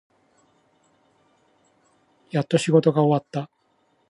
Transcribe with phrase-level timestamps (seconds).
[2.31, 3.51] やっと仕事が終わった。